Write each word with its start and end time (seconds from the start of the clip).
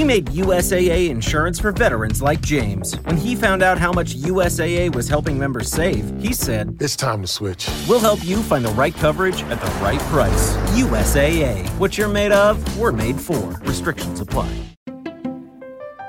We 0.00 0.04
made 0.04 0.28
USAA 0.28 1.10
insurance 1.10 1.60
for 1.60 1.72
veterans 1.72 2.22
like 2.22 2.40
James. 2.40 2.94
When 3.00 3.18
he 3.18 3.36
found 3.36 3.62
out 3.62 3.76
how 3.76 3.92
much 3.92 4.14
USAA 4.14 4.94
was 4.94 5.10
helping 5.10 5.38
members 5.38 5.70
save, 5.70 6.18
he 6.18 6.32
said, 6.32 6.78
It's 6.80 6.96
time 6.96 7.20
to 7.20 7.28
switch. 7.28 7.68
We'll 7.86 8.00
help 8.00 8.24
you 8.24 8.42
find 8.42 8.64
the 8.64 8.70
right 8.70 8.94
coverage 8.94 9.42
at 9.42 9.60
the 9.60 9.70
right 9.82 10.00
price. 10.08 10.56
USAA. 10.72 11.68
What 11.78 11.98
you're 11.98 12.08
made 12.08 12.32
of, 12.32 12.78
we're 12.78 12.92
made 12.92 13.20
for. 13.20 13.50
Restrictions 13.60 14.20
apply. 14.20 14.50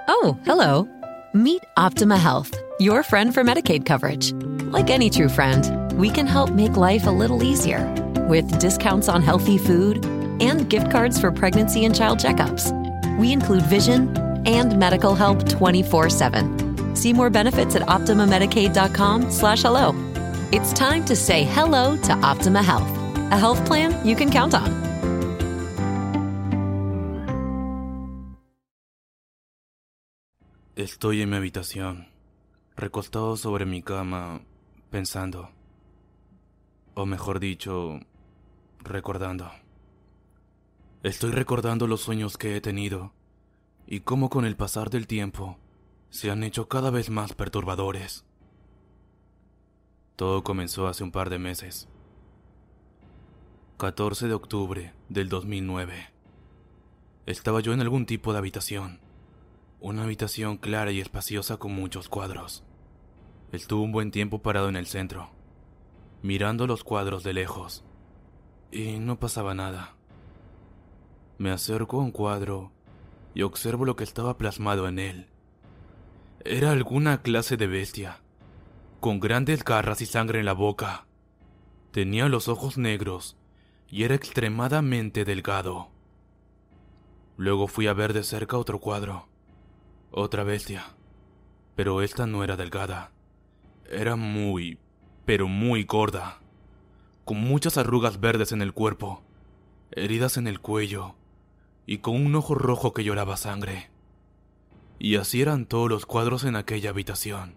Oh, 0.07 0.39
hello. 0.45 0.87
Meet 1.33 1.65
Optima 1.75 2.17
Health, 2.17 2.55
your 2.79 3.03
friend 3.03 3.33
for 3.33 3.43
Medicaid 3.43 3.85
coverage. 3.85 4.31
Like 4.71 4.89
any 4.89 5.09
true 5.09 5.27
friend, 5.27 5.91
we 5.99 6.09
can 6.09 6.27
help 6.27 6.51
make 6.51 6.77
life 6.77 7.07
a 7.07 7.11
little 7.11 7.43
easier 7.43 7.93
with 8.29 8.57
discounts 8.57 9.09
on 9.09 9.21
healthy 9.21 9.57
food 9.57 10.05
and 10.39 10.69
gift 10.69 10.89
cards 10.89 11.19
for 11.19 11.29
pregnancy 11.29 11.83
and 11.83 11.93
child 11.93 12.19
checkups. 12.19 12.80
We 13.19 13.31
include 13.31 13.63
vision 13.63 14.15
and 14.45 14.77
medical 14.77 15.15
help 15.15 15.39
24-7. 15.39 16.97
See 16.97 17.13
more 17.13 17.29
benefits 17.29 17.75
at 17.75 17.83
OptimaMedicaid.com 17.83 19.31
slash 19.31 19.61
hello. 19.63 19.93
It's 20.51 20.73
time 20.73 21.05
to 21.05 21.15
say 21.15 21.43
hello 21.43 21.95
to 22.03 22.13
Optima 22.13 22.61
Health, 22.61 22.89
a 23.31 23.37
health 23.37 23.65
plan 23.65 24.05
you 24.05 24.15
can 24.15 24.29
count 24.29 24.53
on. 24.53 24.91
Estoy 30.75 31.21
en 31.21 31.29
mi 31.29 31.35
habitación, 31.35 32.07
recostado 32.75 33.37
sobre 33.37 33.65
mi 33.65 33.83
cama, 33.83 34.41
pensando. 34.89 35.49
O 36.95 37.05
mejor 37.05 37.39
dicho, 37.39 37.99
recordando. 38.79 39.51
Estoy 41.03 41.31
recordando 41.31 41.87
los 41.87 42.01
sueños 42.01 42.37
que 42.37 42.55
he 42.55 42.61
tenido 42.61 43.11
y 43.87 44.01
cómo 44.01 44.29
con 44.29 44.45
el 44.45 44.55
pasar 44.55 44.91
del 44.91 45.07
tiempo 45.07 45.57
se 46.11 46.29
han 46.29 46.43
hecho 46.43 46.67
cada 46.67 46.91
vez 46.91 47.09
más 47.09 47.33
perturbadores. 47.33 48.23
Todo 50.15 50.43
comenzó 50.43 50.87
hace 50.87 51.03
un 51.03 51.11
par 51.11 51.31
de 51.31 51.39
meses. 51.39 51.89
14 53.77 54.27
de 54.27 54.35
octubre 54.35 54.93
del 55.09 55.27
2009. 55.27 56.11
Estaba 57.25 57.61
yo 57.61 57.73
en 57.73 57.81
algún 57.81 58.05
tipo 58.05 58.31
de 58.31 58.37
habitación. 58.37 58.99
Una 59.79 60.03
habitación 60.03 60.57
clara 60.57 60.91
y 60.91 61.01
espaciosa 61.01 61.57
con 61.57 61.73
muchos 61.73 62.09
cuadros. 62.09 62.63
Estuve 63.51 63.81
un 63.81 63.91
buen 63.91 64.11
tiempo 64.11 64.43
parado 64.43 64.69
en 64.69 64.75
el 64.75 64.85
centro, 64.85 65.31
mirando 66.21 66.67
los 66.67 66.83
cuadros 66.83 67.23
de 67.23 67.33
lejos. 67.33 67.83
Y 68.71 68.99
no 68.99 69.19
pasaba 69.19 69.55
nada. 69.55 69.95
Me 71.41 71.49
acerco 71.49 71.97
a 71.97 72.03
un 72.03 72.11
cuadro 72.11 72.71
y 73.33 73.41
observo 73.41 73.83
lo 73.83 73.95
que 73.95 74.03
estaba 74.03 74.37
plasmado 74.37 74.87
en 74.87 74.99
él. 74.99 75.25
Era 76.45 76.69
alguna 76.69 77.23
clase 77.23 77.57
de 77.57 77.65
bestia, 77.65 78.21
con 78.99 79.19
grandes 79.19 79.63
garras 79.63 80.01
y 80.01 80.05
sangre 80.05 80.37
en 80.37 80.45
la 80.45 80.53
boca. 80.53 81.07
Tenía 81.89 82.29
los 82.29 82.47
ojos 82.47 82.77
negros 82.77 83.39
y 83.89 84.03
era 84.03 84.13
extremadamente 84.13 85.25
delgado. 85.25 85.89
Luego 87.37 87.67
fui 87.67 87.87
a 87.87 87.93
ver 87.93 88.13
de 88.13 88.21
cerca 88.21 88.59
otro 88.59 88.79
cuadro, 88.79 89.27
otra 90.11 90.43
bestia, 90.43 90.95
pero 91.75 92.03
esta 92.03 92.27
no 92.27 92.43
era 92.43 92.55
delgada. 92.55 93.13
Era 93.89 94.15
muy, 94.15 94.77
pero 95.25 95.47
muy 95.47 95.85
gorda, 95.85 96.39
con 97.25 97.37
muchas 97.37 97.79
arrugas 97.79 98.19
verdes 98.19 98.51
en 98.51 98.61
el 98.61 98.73
cuerpo, 98.73 99.23
heridas 99.89 100.37
en 100.37 100.45
el 100.45 100.59
cuello 100.59 101.15
y 101.85 101.99
con 101.99 102.15
un 102.15 102.35
ojo 102.35 102.55
rojo 102.55 102.93
que 102.93 103.03
lloraba 103.03 103.37
sangre. 103.37 103.89
Y 104.99 105.15
así 105.15 105.41
eran 105.41 105.65
todos 105.65 105.89
los 105.89 106.05
cuadros 106.05 106.43
en 106.43 106.55
aquella 106.55 106.91
habitación. 106.91 107.55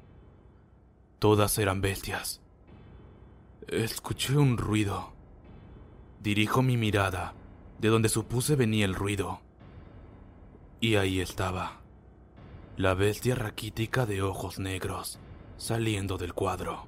Todas 1.19 1.58
eran 1.58 1.81
bestias. 1.81 2.41
Escuché 3.69 4.37
un 4.37 4.56
ruido. 4.56 5.12
Dirijo 6.22 6.62
mi 6.62 6.76
mirada 6.76 7.34
de 7.78 7.88
donde 7.88 8.09
supuse 8.09 8.56
venía 8.56 8.84
el 8.84 8.94
ruido. 8.94 9.41
Y 10.81 10.97
ahí 10.97 11.21
estaba. 11.21 11.81
La 12.77 12.94
bestia 12.94 13.34
raquítica 13.34 14.06
de 14.06 14.22
ojos 14.22 14.59
negros 14.59 15.19
saliendo 15.56 16.19
del 16.19 16.34
cuadro. 16.34 16.87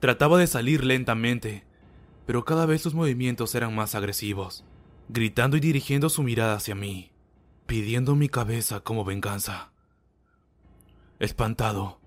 Trataba 0.00 0.38
de 0.38 0.46
salir 0.46 0.84
lentamente, 0.84 1.64
pero 2.26 2.44
cada 2.44 2.66
vez 2.66 2.82
sus 2.82 2.94
movimientos 2.94 3.54
eran 3.54 3.74
más 3.74 3.94
agresivos, 3.94 4.64
gritando 5.08 5.56
y 5.56 5.60
dirigiendo 5.60 6.10
su 6.10 6.22
mirada 6.22 6.54
hacia 6.54 6.74
mí, 6.74 7.12
pidiendo 7.66 8.14
mi 8.14 8.28
cabeza 8.28 8.80
como 8.80 9.04
venganza. 9.04 9.72
Espantado, 11.18 12.00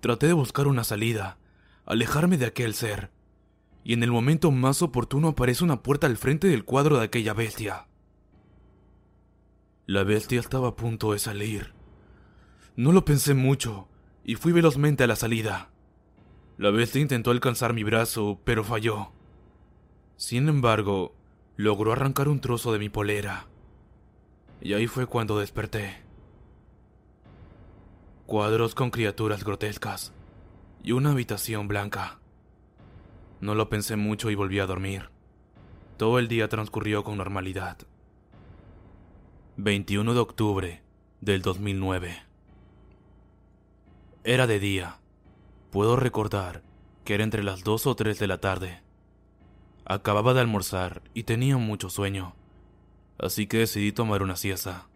traté 0.00 0.26
de 0.26 0.32
buscar 0.32 0.66
una 0.66 0.84
salida, 0.84 1.38
alejarme 1.86 2.38
de 2.38 2.46
aquel 2.46 2.74
ser, 2.74 3.10
y 3.84 3.92
en 3.92 4.02
el 4.02 4.10
momento 4.10 4.50
más 4.50 4.82
oportuno 4.82 5.28
aparece 5.28 5.64
una 5.64 5.82
puerta 5.82 6.06
al 6.06 6.16
frente 6.16 6.48
del 6.48 6.64
cuadro 6.64 6.98
de 6.98 7.04
aquella 7.04 7.34
bestia. 7.34 7.86
La 9.86 10.04
bestia 10.04 10.40
estaba 10.40 10.68
a 10.68 10.76
punto 10.76 11.12
de 11.12 11.18
salir. 11.18 11.72
No 12.76 12.92
lo 12.92 13.04
pensé 13.04 13.34
mucho 13.34 13.88
y 14.24 14.34
fui 14.34 14.52
velozmente 14.52 15.04
a 15.04 15.06
la 15.06 15.16
salida. 15.16 15.70
La 16.58 16.70
bestia 16.70 17.00
intentó 17.00 17.30
alcanzar 17.30 17.72
mi 17.72 17.82
brazo, 17.82 18.40
pero 18.44 18.62
falló. 18.62 19.12
Sin 20.16 20.48
embargo, 20.48 21.14
logró 21.60 21.92
arrancar 21.92 22.28
un 22.28 22.40
trozo 22.40 22.72
de 22.72 22.78
mi 22.78 22.88
polera. 22.88 23.46
Y 24.62 24.72
ahí 24.72 24.86
fue 24.86 25.06
cuando 25.06 25.38
desperté. 25.38 26.02
Cuadros 28.24 28.74
con 28.74 28.90
criaturas 28.90 29.44
grotescas 29.44 30.14
y 30.82 30.92
una 30.92 31.10
habitación 31.10 31.68
blanca. 31.68 32.18
No 33.40 33.54
lo 33.54 33.68
pensé 33.68 33.96
mucho 33.96 34.30
y 34.30 34.34
volví 34.34 34.58
a 34.58 34.66
dormir. 34.66 35.10
Todo 35.98 36.18
el 36.18 36.28
día 36.28 36.48
transcurrió 36.48 37.04
con 37.04 37.18
normalidad. 37.18 37.76
21 39.58 40.14
de 40.14 40.20
octubre 40.20 40.82
del 41.20 41.42
2009. 41.42 42.22
Era 44.24 44.46
de 44.46 44.58
día. 44.58 45.00
Puedo 45.70 45.96
recordar 45.96 46.62
que 47.04 47.14
era 47.14 47.24
entre 47.24 47.42
las 47.42 47.64
2 47.64 47.86
o 47.86 47.96
3 47.96 48.18
de 48.18 48.26
la 48.26 48.38
tarde. 48.38 48.82
Acababa 49.84 50.34
de 50.34 50.40
almorzar 50.40 51.02
y 51.14 51.24
tenía 51.24 51.56
mucho 51.56 51.90
sueño, 51.90 52.34
así 53.18 53.46
que 53.46 53.58
decidí 53.58 53.92
tomar 53.92 54.22
una 54.22 54.36
siesta. 54.36 54.86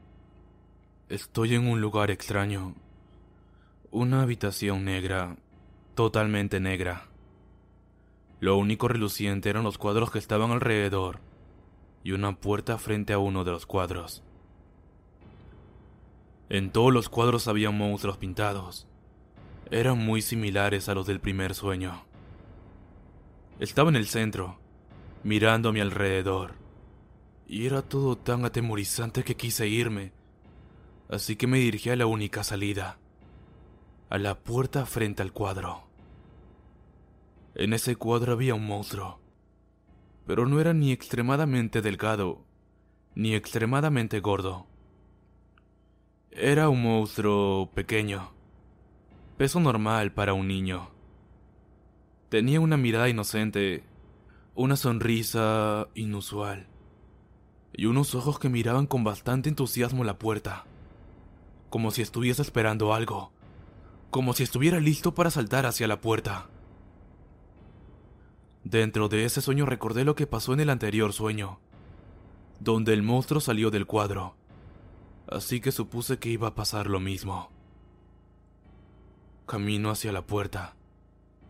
Estoy 1.09 1.55
en 1.55 1.67
un 1.67 1.81
lugar 1.81 2.11
extraño. 2.11 2.75
Una 3.91 4.23
habitación 4.23 4.85
negra, 4.85 5.37
totalmente 5.95 6.61
negra. 6.61 7.09
Lo 8.41 8.57
único 8.57 8.89
reluciente 8.89 9.51
eran 9.51 9.65
los 9.65 9.79
cuadros 9.79 10.11
que 10.11 10.19
estaban 10.19 10.51
alrededor 10.51 11.21
y 12.03 12.13
una 12.13 12.37
puerta 12.37 12.79
frente 12.79 13.13
a 13.13 13.19
uno 13.19 13.45
de 13.45 13.53
los 13.53 13.67
cuadros. 13.67 14.23
En 16.51 16.71
todos 16.71 16.93
los 16.93 17.09
cuadros 17.09 17.49
había 17.49 17.71
monstruos 17.71 18.19
pintados. 18.19 18.87
Eran 19.71 19.99
muy 19.99 20.21
similares 20.21 20.89
a 20.89 20.95
los 20.95 21.07
del 21.07 21.21
primer 21.21 21.55
sueño. 21.55 22.05
Estaba 23.59 23.89
en 23.89 23.97
el 23.97 24.07
centro, 24.07 24.59
mirando 25.25 25.71
a 25.71 25.73
mi 25.73 25.81
alrededor, 25.81 26.55
y 27.49 27.67
era 27.67 27.83
todo 27.83 28.17
tan 28.17 28.45
atemorizante 28.45 29.25
que 29.25 29.37
quise 29.37 29.67
irme, 29.67 30.13
así 31.09 31.37
que 31.37 31.47
me 31.47 31.59
dirigí 31.59 31.91
a 31.91 31.97
la 31.97 32.07
única 32.07 32.45
salida, 32.45 32.99
a 34.11 34.19
la 34.19 34.39
puerta 34.39 34.85
frente 34.85 35.23
al 35.23 35.33
cuadro. 35.33 35.85
En 37.55 37.73
ese 37.73 37.97
cuadro 37.97 38.33
había 38.33 38.55
un 38.55 38.67
monstruo, 38.67 39.19
pero 40.27 40.47
no 40.47 40.61
era 40.61 40.75
ni 40.75 40.93
extremadamente 40.93 41.81
delgado, 41.81 42.45
ni 43.15 43.35
extremadamente 43.35 44.21
gordo. 44.21 44.67
Era 46.31 46.69
un 46.69 46.83
monstruo 46.83 47.71
pequeño, 47.75 48.33
peso 49.39 49.59
normal 49.59 50.13
para 50.13 50.35
un 50.35 50.49
niño. 50.49 50.91
Tenía 52.29 52.61
una 52.61 52.77
mirada 52.77 53.09
inocente, 53.09 53.85
una 54.55 54.77
sonrisa 54.77 55.89
inusual 55.95 56.69
y 57.73 57.87
unos 57.87 58.15
ojos 58.15 58.39
que 58.39 58.49
miraban 58.49 58.87
con 58.87 59.05
bastante 59.05 59.49
entusiasmo 59.49 60.05
la 60.05 60.19
puerta, 60.19 60.65
como 61.71 61.91
si 61.91 62.03
estuviese 62.03 62.43
esperando 62.43 62.95
algo, 62.95 63.33
como 64.11 64.33
si 64.33 64.43
estuviera 64.45 64.81
listo 64.81 65.15
para 65.15 65.31
saltar 65.31 65.67
hacia 65.67 65.89
la 65.89 66.01
puerta. 66.01 66.49
Dentro 68.63 69.09
de 69.09 69.25
ese 69.25 69.41
sueño 69.41 69.67
recordé 69.67 70.05
lo 70.05 70.15
que 70.15 70.27
pasó 70.27 70.53
en 70.53 70.61
el 70.61 70.71
anterior 70.71 71.13
sueño, 71.13 71.59
donde 72.61 72.95
el 72.95 73.03
monstruo 73.03 73.41
salió 73.41 73.71
del 73.71 73.87
cuadro 73.87 74.37
así 75.31 75.61
que 75.61 75.73
supuse 75.73 76.19
que 76.19 76.29
iba 76.29 76.49
a 76.49 76.55
pasar 76.55 76.89
lo 76.89 77.01
mismo. 77.01 77.51
Camino 79.47 79.91
hacia 79.91 80.13
la 80.13 80.27
puerta 80.27 80.75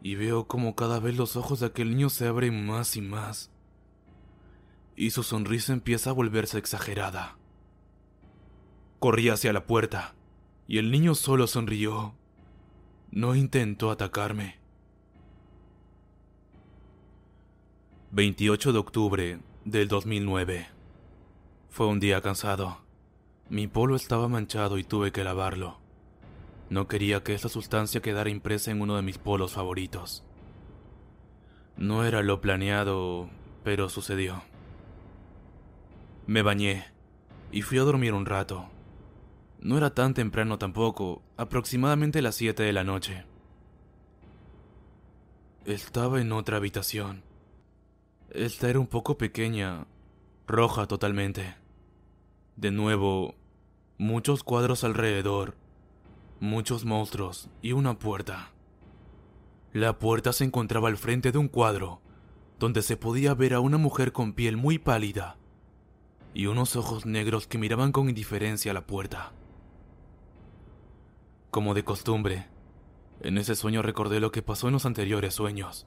y 0.05 0.17
veo 0.17 0.47
como 0.47 0.77
cada 0.77 1.01
vez 1.01 1.17
los 1.17 1.35
ojos 1.35 1.61
de 1.61 1.67
aquel 1.67 1.89
niño 1.89 2.11
se 2.11 2.27
abren 2.27 2.67
más 2.67 2.95
y 2.95 3.01
más, 3.01 3.51
y 4.97 5.13
su 5.13 5.23
sonrisa 5.23 5.73
empieza 5.73 6.11
a 6.11 6.13
volverse 6.13 6.59
exagerada. 6.59 7.39
Corrí 8.99 9.31
hacia 9.31 9.55
la 9.55 9.67
puerta 9.67 10.15
y 10.69 10.77
el 10.77 10.91
niño 10.91 11.15
solo 11.15 11.47
sonrió. 11.47 12.15
No 13.13 13.35
intentó 13.35 13.91
atacarme. 13.91 14.59
28 18.11 18.75
de 18.75 18.79
octubre 18.79 19.41
del 19.65 19.89
2009. 19.89 20.69
Fue 21.71 21.87
un 21.87 21.99
día 21.99 22.21
cansado. 22.21 22.83
Mi 23.49 23.69
polo 23.69 23.97
estaba 23.97 24.29
manchado 24.29 24.77
y 24.77 24.85
tuve 24.85 25.13
que 25.13 25.25
lavarlo. 25.25 25.84
No 26.75 26.89
quería 26.89 27.23
que 27.23 27.35
esa 27.35 27.49
sustancia 27.49 28.03
quedara 28.03 28.31
impresa 28.31 28.73
en 28.73 28.81
uno 28.81 28.97
de 28.97 29.03
mis 29.03 29.17
polos 29.17 29.53
favoritos. 29.53 30.25
No 31.77 32.05
era 32.05 32.21
lo 32.21 32.41
planeado, 32.41 33.31
pero 33.63 33.89
sucedió. 33.89 34.43
Me 36.27 36.43
bañé 36.43 36.87
y 37.53 37.63
fui 37.63 37.79
a 37.79 37.83
dormir 37.83 38.13
un 38.13 38.27
rato. 38.27 38.71
No 39.61 39.79
era 39.79 39.95
tan 39.95 40.15
temprano 40.15 40.59
tampoco, 40.59 41.23
aproximadamente 41.37 42.21
las 42.21 42.35
7 42.35 42.65
de 42.65 42.73
la 42.73 42.83
noche. 42.83 43.25
Estaba 45.67 46.21
en 46.21 46.33
otra 46.33 46.57
habitación. 46.57 47.23
Esta 48.31 48.69
era 48.69 48.81
un 48.81 48.89
poco 48.89 49.17
pequeña, 49.17 49.87
roja 50.49 50.89
totalmente. 50.89 51.55
De 52.57 52.73
nuevo, 52.73 53.37
muchos 53.97 54.43
cuadros 54.43 54.83
alrededor, 54.83 55.55
muchos 56.45 56.85
monstruos 56.85 57.51
y 57.63 57.73
una 57.73 57.99
puerta. 57.99 58.53
La 59.73 59.99
puerta 59.99 60.33
se 60.33 60.45
encontraba 60.45 60.89
al 60.89 60.97
frente 60.97 61.33
de 61.33 61.39
un 61.39 61.49
cuadro, 61.49 62.01
donde 62.61 62.83
se 62.83 62.97
podía 62.97 63.35
ver 63.35 63.55
a 63.55 63.61
una 63.61 63.79
mujer 63.79 64.13
con 64.13 64.33
piel 64.33 64.57
muy 64.57 64.79
pálida 64.79 65.37
y 66.33 66.47
unos 66.47 66.77
ojos 66.77 67.07
negros 67.07 67.47
que 67.47 67.59
miraban 67.59 67.93
con 67.93 68.09
indiferencia 68.09 68.71
a 68.71 68.75
la 68.75 68.87
puerta. 68.87 69.33
Como 71.51 71.75
de 71.75 71.85
costumbre, 71.85 72.49
en 73.21 73.39
ese 73.39 73.55
sueño 73.55 73.83
recordé 73.83 74.21
lo 74.21 74.33
que 74.33 74.43
pasó 74.43 74.69
en 74.69 74.75
los 74.75 74.87
anteriores 74.87 75.35
sueños 75.35 75.87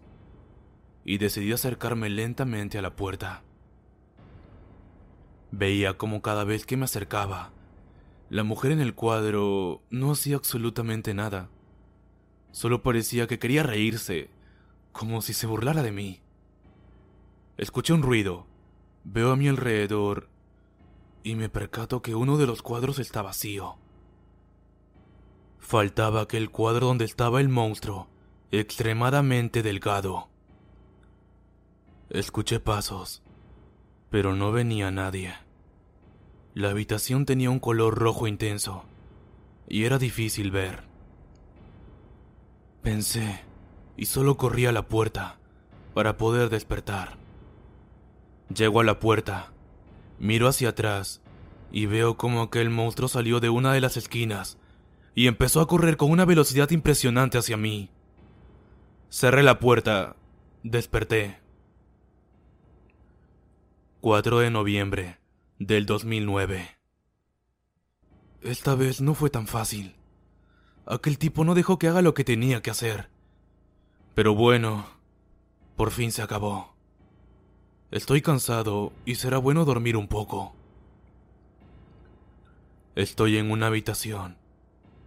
y 1.03 1.17
decidí 1.17 1.51
acercarme 1.51 2.09
lentamente 2.09 2.77
a 2.77 2.81
la 2.81 2.95
puerta. 2.95 3.43
Veía 5.51 5.97
como 5.97 6.21
cada 6.21 6.43
vez 6.43 6.65
que 6.65 6.77
me 6.77 6.85
acercaba, 6.85 7.51
la 8.29 8.43
mujer 8.43 8.71
en 8.71 8.81
el 8.81 8.93
cuadro 8.93 9.83
no 9.89 10.11
hacía 10.11 10.35
absolutamente 10.35 11.13
nada. 11.13 11.49
Solo 12.51 12.83
parecía 12.83 13.27
que 13.27 13.39
quería 13.39 13.63
reírse, 13.63 14.29
como 14.91 15.21
si 15.21 15.33
se 15.33 15.47
burlara 15.47 15.83
de 15.83 15.91
mí. 15.91 16.21
Escuché 17.57 17.93
un 17.93 18.01
ruido, 18.01 18.45
veo 19.03 19.31
a 19.31 19.35
mi 19.35 19.47
alrededor 19.47 20.29
y 21.23 21.35
me 21.35 21.49
percato 21.49 22.01
que 22.01 22.15
uno 22.15 22.37
de 22.37 22.47
los 22.47 22.61
cuadros 22.61 22.99
está 22.99 23.21
vacío. 23.21 23.77
Faltaba 25.59 26.21
aquel 26.21 26.49
cuadro 26.49 26.87
donde 26.87 27.05
estaba 27.05 27.41
el 27.41 27.49
monstruo, 27.49 28.09
extremadamente 28.51 29.63
delgado. 29.63 30.29
Escuché 32.09 32.59
pasos, 32.59 33.23
pero 34.09 34.35
no 34.35 34.51
venía 34.51 34.91
nadie. 34.91 35.46
La 36.57 36.71
habitación 36.71 37.27
tenía 37.27 37.51
un 37.51 37.59
color 37.59 37.99
rojo 37.99 38.25
intenso 38.25 38.83
y 39.69 39.83
era 39.83 39.99
difícil 39.99 40.49
ver. 40.49 40.85
Pensé 42.81 43.41
y 43.95 44.07
solo 44.07 44.37
corrí 44.37 44.65
a 44.65 44.71
la 44.71 44.87
puerta 44.87 45.37
para 45.93 46.17
poder 46.17 46.49
despertar. 46.49 47.19
Llego 48.49 48.79
a 48.79 48.83
la 48.83 48.99
puerta, 48.99 49.51
miro 50.17 50.47
hacia 50.47 50.69
atrás 50.69 51.21
y 51.71 51.85
veo 51.85 52.17
como 52.17 52.41
aquel 52.41 52.71
monstruo 52.71 53.07
salió 53.07 53.39
de 53.39 53.49
una 53.49 53.71
de 53.71 53.81
las 53.81 53.95
esquinas 53.95 54.57
y 55.13 55.27
empezó 55.27 55.61
a 55.61 55.67
correr 55.67 55.95
con 55.95 56.09
una 56.09 56.25
velocidad 56.25 56.71
impresionante 56.71 57.37
hacia 57.37 57.55
mí. 57.55 57.91
Cerré 59.11 59.43
la 59.43 59.59
puerta, 59.59 60.15
desperté 60.63 61.39
4 64.01 64.39
de 64.39 64.49
noviembre 64.49 65.26
del 65.59 65.87
2009. 65.87 66.77
Esta 68.41 68.75
vez 68.75 69.01
no 69.01 69.15
fue 69.15 69.31
tan 69.31 69.47
fácil. 69.47 69.95
Aquel 70.85 71.17
tipo 71.17 71.43
no 71.43 71.55
dejó 71.55 71.79
que 71.79 71.87
haga 71.87 72.03
lo 72.03 72.13
que 72.13 72.23
tenía 72.23 72.61
que 72.61 72.69
hacer. 72.69 73.09
Pero 74.13 74.35
bueno, 74.35 74.85
por 75.75 75.91
fin 75.91 76.11
se 76.11 76.21
acabó. 76.21 76.75
Estoy 77.89 78.21
cansado 78.21 78.93
y 79.05 79.15
será 79.15 79.39
bueno 79.39 79.65
dormir 79.65 79.97
un 79.97 80.07
poco. 80.07 80.53
Estoy 82.95 83.37
en 83.37 83.49
una 83.49 83.67
habitación, 83.67 84.37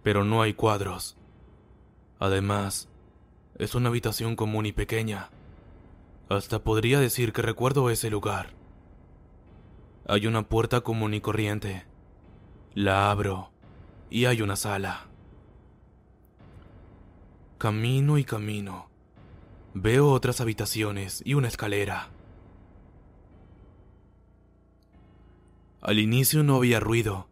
pero 0.03 0.25
no 0.25 0.41
hay 0.41 0.53
cuadros. 0.53 1.17
Además, 2.19 2.89
es 3.57 3.73
una 3.73 3.89
habitación 3.89 4.35
común 4.35 4.65
y 4.65 4.73
pequeña. 4.73 5.29
Hasta 6.27 6.59
podría 6.59 6.99
decir 6.99 7.31
que 7.31 7.41
recuerdo 7.41 7.89
ese 7.89 8.09
lugar. 8.09 8.60
Hay 10.11 10.27
una 10.27 10.43
puerta 10.43 10.81
común 10.81 11.13
y 11.13 11.21
corriente. 11.21 11.85
La 12.73 13.09
abro 13.09 13.53
y 14.09 14.25
hay 14.25 14.41
una 14.41 14.57
sala. 14.57 15.07
Camino 17.57 18.17
y 18.17 18.25
camino. 18.25 18.89
Veo 19.73 20.11
otras 20.11 20.41
habitaciones 20.41 21.21
y 21.23 21.35
una 21.35 21.47
escalera. 21.47 22.09
Al 25.79 25.97
inicio 25.97 26.43
no 26.43 26.57
había 26.57 26.81
ruido, 26.81 27.29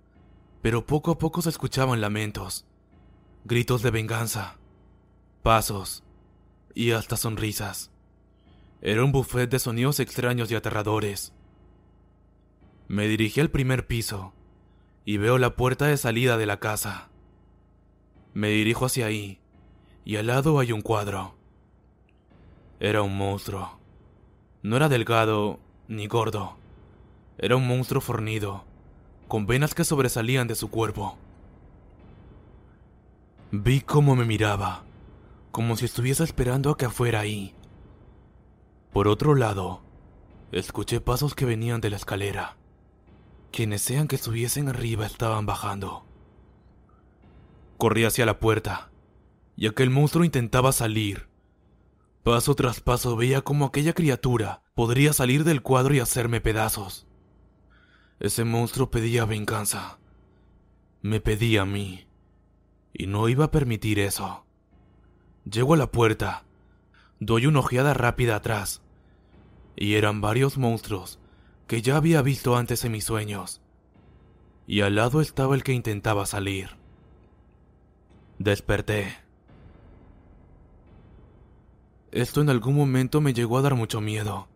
pero 0.61 0.85
poco 0.85 1.11
a 1.11 1.17
poco 1.17 1.41
se 1.41 1.49
escuchaban 1.49 1.99
lamentos, 1.99 2.65
gritos 3.43 3.81
de 3.81 3.91
venganza, 3.91 4.57
pasos 5.43 6.05
y 6.73 6.91
hasta 6.91 7.17
sonrisas. 7.17 7.91
Era 8.81 9.03
un 9.03 9.11
buffet 9.11 9.49
de 9.49 9.59
sonidos 9.59 9.99
extraños 9.99 10.49
y 10.49 10.55
aterradores. 10.55 11.33
Me 12.89 13.07
dirigí 13.07 13.39
al 13.39 13.51
primer 13.51 13.85
piso 13.85 14.33
y 15.05 15.17
veo 15.17 15.37
la 15.37 15.55
puerta 15.55 15.85
de 15.85 15.95
salida 15.95 16.37
de 16.37 16.47
la 16.47 16.59
casa. 16.59 17.09
Me 18.33 18.49
dirijo 18.49 18.87
hacia 18.87 19.05
ahí 19.05 19.39
y 20.05 20.15
al 20.15 20.25
lado 20.25 20.57
hay 20.57 20.71
un 20.71 20.81
cuadro. 20.81 21.35
Era 22.79 23.03
un 23.03 23.15
monstruo. 23.15 23.77
No 24.63 24.75
era 24.75 24.89
delgado 24.89 25.59
ni 25.87 26.07
gordo. 26.07 26.57
Era 27.37 27.57
un 27.57 27.67
monstruo 27.67 28.01
fornido, 28.01 28.65
con 29.27 29.45
venas 29.45 29.75
que 29.75 29.83
sobresalían 29.83 30.47
de 30.47 30.55
su 30.55 30.71
cuerpo. 30.71 31.15
Vi 33.51 33.81
cómo 33.81 34.15
me 34.15 34.25
miraba, 34.25 34.83
como 35.51 35.75
si 35.75 35.85
estuviese 35.85 36.23
esperando 36.23 36.71
a 36.71 36.77
que 36.77 36.89
fuera 36.89 37.19
ahí. 37.19 37.53
Por 38.91 39.07
otro 39.07 39.35
lado, 39.35 39.81
escuché 40.51 41.01
pasos 41.01 41.35
que 41.35 41.45
venían 41.45 41.81
de 41.81 41.91
la 41.91 41.97
escalera. 41.97 42.58
Quienes 43.51 43.81
sean 43.81 44.07
que 44.07 44.15
estuviesen 44.15 44.69
arriba 44.69 45.05
estaban 45.05 45.45
bajando. 45.45 46.05
Corrí 47.77 48.05
hacia 48.05 48.25
la 48.25 48.39
puerta, 48.39 48.91
y 49.55 49.67
aquel 49.67 49.89
monstruo 49.89 50.23
intentaba 50.23 50.71
salir. 50.71 51.27
Paso 52.23 52.53
tras 52.55 52.79
paso 52.79 53.15
veía 53.15 53.41
como 53.41 53.65
aquella 53.65 53.93
criatura 53.93 54.61
podría 54.75 55.13
salir 55.13 55.43
del 55.43 55.61
cuadro 55.61 55.93
y 55.95 55.99
hacerme 55.99 56.41
pedazos. 56.41 57.07
Ese 58.19 58.43
monstruo 58.43 58.91
pedía 58.91 59.25
venganza. 59.25 59.99
Me 61.01 61.19
pedía 61.21 61.63
a 61.63 61.65
mí. 61.65 62.07
Y 62.93 63.07
no 63.07 63.29
iba 63.29 63.45
a 63.45 63.51
permitir 63.51 63.99
eso. 63.99 64.45
Llego 65.49 65.73
a 65.73 65.77
la 65.77 65.91
puerta. 65.91 66.45
Doy 67.19 67.45
una 67.45 67.59
ojeada 67.59 67.93
rápida 67.93 68.35
atrás. 68.35 68.81
Y 69.75 69.95
eran 69.95 70.21
varios 70.21 70.57
monstruos 70.57 71.19
que 71.69 71.83
ya 71.83 71.97
había 71.97 72.23
visto 72.23 72.57
antes 72.57 72.83
en 72.83 72.93
mis 72.93 73.03
sueños. 73.03 73.61
Y 74.65 74.81
al 74.81 74.95
lado 74.95 75.21
estaba 75.21 75.53
el 75.53 75.63
que 75.63 75.71
intentaba 75.71 76.25
salir. 76.25 76.71
Desperté. 78.39 79.15
Esto 82.11 82.41
en 82.41 82.49
algún 82.49 82.75
momento 82.75 83.21
me 83.21 83.35
llegó 83.35 83.59
a 83.59 83.61
dar 83.61 83.75
mucho 83.75 84.01
miedo. 84.01 84.47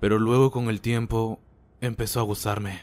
Pero 0.00 0.18
luego 0.18 0.50
con 0.50 0.68
el 0.68 0.80
tiempo 0.80 1.38
empezó 1.80 2.18
a 2.18 2.24
gustarme. 2.24 2.80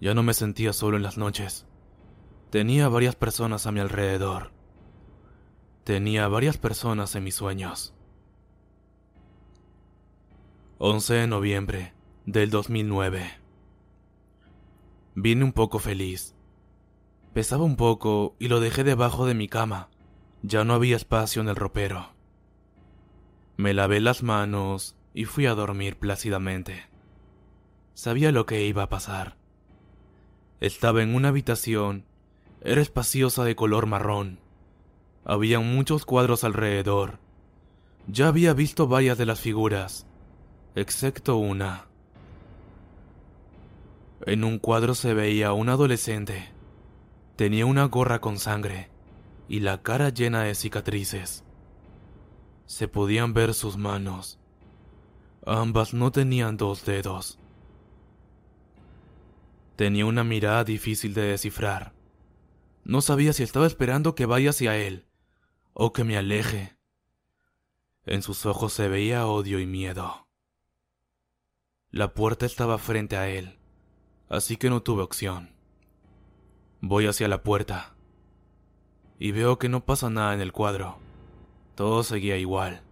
Ya 0.00 0.14
no 0.14 0.22
me 0.22 0.32
sentía 0.32 0.72
solo 0.72 0.96
en 0.96 1.02
las 1.02 1.18
noches. 1.18 1.66
Tenía 2.50 2.88
varias 2.88 3.16
personas 3.16 3.66
a 3.66 3.72
mi 3.72 3.80
alrededor. 3.80 4.52
Tenía 5.82 6.28
varias 6.28 6.56
personas 6.56 7.16
en 7.16 7.24
mis 7.24 7.34
sueños. 7.34 7.93
11 10.78 11.14
de 11.14 11.26
noviembre 11.28 11.94
del 12.26 12.50
2009. 12.50 13.30
Vine 15.14 15.44
un 15.44 15.52
poco 15.52 15.78
feliz. 15.78 16.34
Pesaba 17.32 17.62
un 17.62 17.76
poco 17.76 18.34
y 18.40 18.48
lo 18.48 18.58
dejé 18.58 18.82
debajo 18.82 19.24
de 19.24 19.34
mi 19.34 19.46
cama. 19.46 19.88
Ya 20.42 20.64
no 20.64 20.74
había 20.74 20.96
espacio 20.96 21.40
en 21.42 21.48
el 21.48 21.54
ropero. 21.54 22.10
Me 23.56 23.72
lavé 23.72 24.00
las 24.00 24.24
manos 24.24 24.96
y 25.14 25.26
fui 25.26 25.46
a 25.46 25.54
dormir 25.54 25.96
plácidamente. 25.96 26.86
Sabía 27.94 28.32
lo 28.32 28.44
que 28.44 28.66
iba 28.66 28.82
a 28.82 28.88
pasar. 28.88 29.36
Estaba 30.58 31.04
en 31.04 31.14
una 31.14 31.28
habitación. 31.28 32.04
Era 32.62 32.80
espaciosa 32.80 33.44
de 33.44 33.54
color 33.54 33.86
marrón. 33.86 34.40
Había 35.24 35.60
muchos 35.60 36.04
cuadros 36.04 36.42
alrededor. 36.42 37.20
Ya 38.08 38.26
había 38.26 38.54
visto 38.54 38.88
varias 38.88 39.16
de 39.18 39.26
las 39.26 39.40
figuras, 39.40 40.08
excepto 40.74 41.36
una. 41.36 41.86
En 44.26 44.42
un 44.44 44.58
cuadro 44.58 44.94
se 44.94 45.14
veía 45.14 45.52
un 45.52 45.68
adolescente. 45.68 46.50
Tenía 47.36 47.66
una 47.66 47.84
gorra 47.84 48.20
con 48.20 48.38
sangre 48.38 48.90
y 49.48 49.60
la 49.60 49.82
cara 49.82 50.08
llena 50.08 50.42
de 50.42 50.54
cicatrices. 50.54 51.44
Se 52.66 52.88
podían 52.88 53.34
ver 53.34 53.54
sus 53.54 53.76
manos. 53.76 54.38
Ambas 55.46 55.92
no 55.92 56.10
tenían 56.10 56.56
dos 56.56 56.84
dedos. 56.84 57.38
Tenía 59.76 60.06
una 60.06 60.24
mirada 60.24 60.64
difícil 60.64 61.12
de 61.14 61.22
descifrar. 61.22 61.92
No 62.84 63.00
sabía 63.00 63.32
si 63.32 63.42
estaba 63.42 63.66
esperando 63.66 64.14
que 64.14 64.26
vaya 64.26 64.50
hacia 64.50 64.76
él 64.76 65.06
o 65.72 65.92
que 65.92 66.04
me 66.04 66.16
aleje. 66.16 66.76
En 68.06 68.22
sus 68.22 68.46
ojos 68.46 68.72
se 68.72 68.88
veía 68.88 69.26
odio 69.26 69.58
y 69.58 69.66
miedo. 69.66 70.24
La 71.94 72.12
puerta 72.12 72.44
estaba 72.44 72.76
frente 72.78 73.16
a 73.16 73.28
él, 73.28 73.56
así 74.28 74.56
que 74.56 74.68
no 74.68 74.82
tuve 74.82 75.04
opción. 75.04 75.54
Voy 76.80 77.06
hacia 77.06 77.28
la 77.28 77.44
puerta 77.44 77.94
y 79.20 79.30
veo 79.30 79.60
que 79.60 79.68
no 79.68 79.84
pasa 79.84 80.10
nada 80.10 80.34
en 80.34 80.40
el 80.40 80.50
cuadro. 80.50 80.98
Todo 81.76 82.02
seguía 82.02 82.36
igual. 82.36 82.82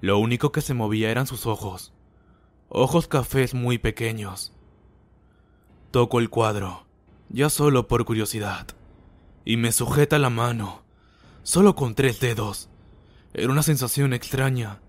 Lo 0.00 0.20
único 0.20 0.52
que 0.52 0.60
se 0.60 0.74
movía 0.74 1.10
eran 1.10 1.26
sus 1.26 1.44
ojos, 1.44 1.92
ojos 2.68 3.08
cafés 3.08 3.52
muy 3.52 3.78
pequeños. 3.78 4.52
Toco 5.90 6.20
el 6.20 6.30
cuadro, 6.30 6.86
ya 7.30 7.50
solo 7.50 7.88
por 7.88 8.04
curiosidad, 8.04 8.68
y 9.44 9.56
me 9.56 9.72
sujeta 9.72 10.20
la 10.20 10.30
mano, 10.30 10.84
solo 11.42 11.74
con 11.74 11.96
tres 11.96 12.20
dedos. 12.20 12.70
Era 13.34 13.50
una 13.50 13.64
sensación 13.64 14.12
extraña. 14.12 14.82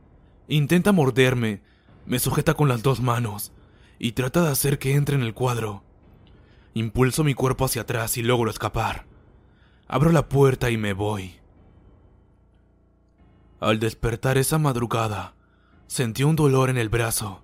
Intenta 0.47 0.91
morderme, 0.91 1.63
me 2.05 2.19
sujeta 2.19 2.53
con 2.53 2.67
las 2.67 2.83
dos 2.83 3.01
manos, 3.01 3.51
y 3.97 4.13
trata 4.13 4.43
de 4.43 4.49
hacer 4.49 4.79
que 4.79 4.95
entre 4.95 5.15
en 5.15 5.21
el 5.21 5.33
cuadro. 5.33 5.83
Impulso 6.73 7.23
mi 7.23 7.33
cuerpo 7.33 7.65
hacia 7.65 7.81
atrás 7.81 8.17
y 8.17 8.23
logro 8.23 8.49
escapar. 8.49 9.05
Abro 9.87 10.11
la 10.11 10.29
puerta 10.29 10.69
y 10.69 10.77
me 10.77 10.93
voy. 10.93 11.39
Al 13.59 13.79
despertar 13.79 14.37
esa 14.37 14.57
madrugada, 14.57 15.35
sentí 15.87 16.23
un 16.23 16.35
dolor 16.35 16.69
en 16.69 16.77
el 16.77 16.89
brazo. 16.89 17.41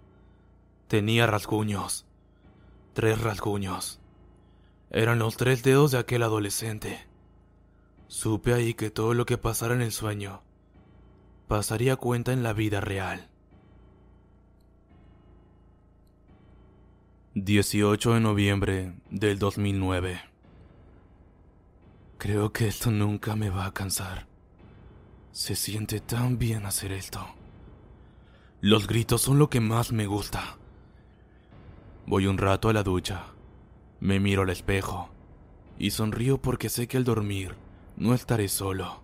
Tenía 0.87 1.27
rasguños. 1.27 2.05
Tres 2.93 3.19
rasguños. 3.19 3.99
Eran 4.91 5.19
los 5.19 5.35
tres 5.35 5.63
dedos 5.63 5.91
de 5.91 5.97
aquel 5.97 6.23
adolescente. 6.23 7.05
Supe 8.07 8.53
ahí 8.53 8.75
que 8.75 8.91
todo 8.91 9.13
lo 9.13 9.25
que 9.25 9.37
pasara 9.37 9.73
en 9.73 9.81
el 9.81 9.91
sueño 9.91 10.43
pasaría 11.47 11.95
cuenta 11.95 12.33
en 12.33 12.43
la 12.43 12.53
vida 12.53 12.81
real. 12.81 13.29
18 17.37 18.13
de 18.13 18.19
noviembre 18.21 18.95
del 19.09 19.37
2009. 19.39 20.21
Creo 22.17 22.53
que 22.53 22.65
esto 22.65 22.91
nunca 22.91 23.35
me 23.35 23.49
va 23.49 23.65
a 23.65 23.73
cansar. 23.73 24.25
Se 25.33 25.57
siente 25.57 25.99
tan 25.99 26.37
bien 26.37 26.65
hacer 26.65 26.93
esto. 26.93 27.27
Los 28.61 28.87
gritos 28.87 29.21
son 29.21 29.37
lo 29.37 29.49
que 29.49 29.59
más 29.59 29.91
me 29.91 30.05
gusta. 30.05 30.57
Voy 32.05 32.25
un 32.27 32.37
rato 32.37 32.69
a 32.69 32.73
la 32.73 32.83
ducha, 32.83 33.25
me 33.99 34.21
miro 34.21 34.43
al 34.43 34.49
espejo 34.49 35.09
y 35.77 35.91
sonrío 35.91 36.41
porque 36.41 36.69
sé 36.69 36.87
que 36.87 36.95
al 36.95 37.03
dormir 37.03 37.57
no 37.97 38.13
estaré 38.13 38.47
solo. 38.47 39.03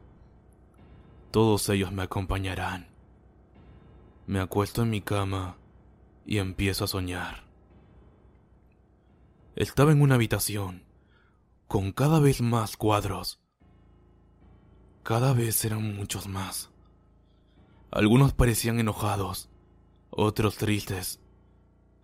Todos 1.32 1.68
ellos 1.68 1.92
me 1.92 2.04
acompañarán. 2.04 2.88
Me 4.26 4.40
acuesto 4.40 4.84
en 4.84 4.90
mi 4.90 5.02
cama 5.02 5.58
y 6.26 6.38
empiezo 6.38 6.86
a 6.86 6.88
soñar. 6.88 7.51
Estaba 9.56 9.92
en 9.92 10.02
una 10.02 10.16
habitación 10.16 10.86
con 11.68 11.92
cada 11.92 12.20
vez 12.20 12.42
más 12.42 12.78
cuadros. 12.78 13.42
Cada 15.04 15.34
vez 15.34 15.64
eran 15.66 15.96
muchos 15.96 16.28
más. 16.28 16.70
Algunos 17.92 18.32
parecían 18.34 18.80
enojados, 18.80 19.50
otros 20.10 20.56
tristes, 20.56 21.20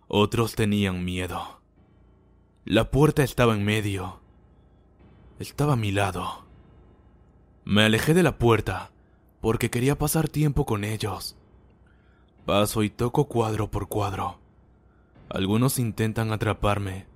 otros 0.08 0.54
tenían 0.54 1.04
miedo. 1.04 1.62
La 2.66 2.90
puerta 2.90 3.22
estaba 3.22 3.54
en 3.54 3.64
medio. 3.64 4.20
Estaba 5.38 5.72
a 5.72 5.76
mi 5.76 5.90
lado. 5.90 6.44
Me 7.64 7.84
alejé 7.84 8.12
de 8.12 8.22
la 8.22 8.36
puerta 8.36 8.90
porque 9.40 9.70
quería 9.70 9.96
pasar 9.96 10.28
tiempo 10.28 10.66
con 10.66 10.84
ellos. 10.84 11.36
Paso 12.44 12.82
y 12.82 12.90
toco 12.90 13.26
cuadro 13.26 13.70
por 13.70 13.88
cuadro. 13.88 14.38
Algunos 15.30 15.78
intentan 15.78 16.32
atraparme, 16.32 17.06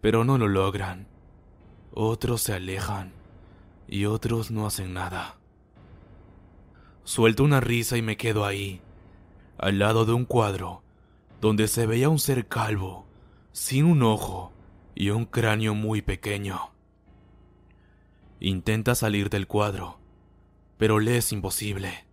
pero 0.00 0.24
no 0.24 0.38
lo 0.38 0.48
logran. 0.48 1.08
Otros 1.92 2.42
se 2.42 2.54
alejan 2.54 3.12
y 3.88 4.04
otros 4.04 4.50
no 4.50 4.66
hacen 4.66 4.92
nada. 4.92 5.38
Suelto 7.04 7.42
una 7.42 7.60
risa 7.60 7.96
y 7.96 8.02
me 8.02 8.16
quedo 8.16 8.44
ahí, 8.44 8.82
al 9.56 9.78
lado 9.78 10.04
de 10.04 10.12
un 10.12 10.24
cuadro, 10.26 10.82
donde 11.40 11.68
se 11.68 11.86
veía 11.86 12.08
un 12.08 12.18
ser 12.18 12.48
calvo, 12.48 13.06
sin 13.52 13.86
un 13.86 14.02
ojo 14.02 14.52
y 14.94 15.10
un 15.10 15.24
cráneo 15.24 15.74
muy 15.74 16.02
pequeño. 16.02 16.70
Intenta 18.40 18.94
salir 18.94 19.30
del 19.30 19.46
cuadro, 19.46 19.98
pero 20.76 21.00
le 21.00 21.16
es 21.16 21.32
imposible. 21.32 22.06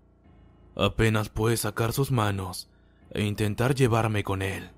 Apenas 0.75 1.29
puede 1.29 1.57
sacar 1.57 1.93
sus 1.93 2.11
manos 2.11 2.69
e 3.11 3.23
intentar 3.23 3.75
llevarme 3.75 4.23
con 4.23 4.41
él. 4.41 4.71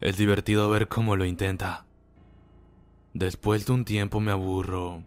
Es 0.00 0.18
divertido 0.18 0.68
ver 0.68 0.88
cómo 0.88 1.16
lo 1.16 1.24
intenta. 1.24 1.86
Después 3.14 3.64
de 3.64 3.72
un 3.72 3.86
tiempo 3.86 4.20
me 4.20 4.30
aburro 4.30 5.02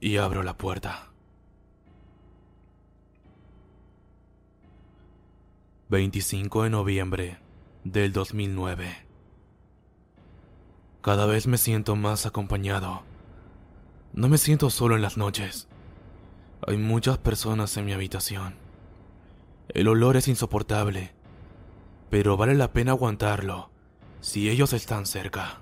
y 0.00 0.18
abro 0.18 0.42
la 0.42 0.58
puerta. 0.58 1.10
25 5.88 6.64
de 6.64 6.70
noviembre 6.70 7.38
del 7.84 8.12
2009. 8.12 9.06
Cada 11.00 11.24
vez 11.24 11.46
me 11.46 11.56
siento 11.56 11.96
más 11.96 12.26
acompañado. 12.26 13.04
No 14.12 14.28
me 14.28 14.36
siento 14.36 14.68
solo 14.68 14.94
en 14.94 15.02
las 15.02 15.16
noches. 15.16 15.68
Hay 16.66 16.76
muchas 16.76 17.16
personas 17.16 17.74
en 17.78 17.86
mi 17.86 17.94
habitación. 17.94 18.56
El 19.68 19.88
olor 19.88 20.18
es 20.18 20.28
insoportable, 20.28 21.12
pero 22.10 22.36
vale 22.36 22.54
la 22.54 22.74
pena 22.74 22.92
aguantarlo 22.92 23.71
si 24.22 24.48
ellos 24.48 24.72
están 24.72 25.04
cerca. 25.04 25.61